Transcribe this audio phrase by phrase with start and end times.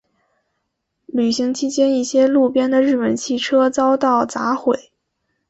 [1.13, 4.89] 游行期间一些路边的日本汽车遭到砸毁。